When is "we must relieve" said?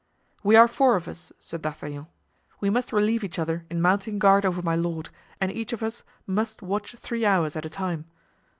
2.59-3.23